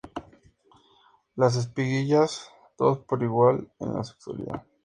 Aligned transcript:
Las 1.35 1.55
espiguillas 1.55 2.49
todos 2.75 2.97
por 3.05 3.21
igual 3.21 3.71
en 3.79 3.93
la 3.93 4.03
sexualidad. 4.03 4.63